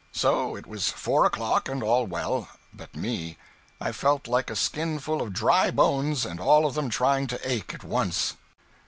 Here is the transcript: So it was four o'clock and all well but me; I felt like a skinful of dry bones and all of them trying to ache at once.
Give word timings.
So 0.13 0.55
it 0.55 0.65
was 0.65 0.89
four 0.89 1.25
o'clock 1.25 1.69
and 1.69 1.83
all 1.83 2.07
well 2.07 2.47
but 2.73 2.95
me; 2.95 3.37
I 3.79 3.91
felt 3.91 4.27
like 4.27 4.49
a 4.49 4.55
skinful 4.55 5.21
of 5.21 5.31
dry 5.31 5.69
bones 5.69 6.25
and 6.25 6.39
all 6.39 6.65
of 6.65 6.73
them 6.73 6.89
trying 6.89 7.27
to 7.27 7.39
ache 7.47 7.75
at 7.75 7.83
once. 7.83 8.35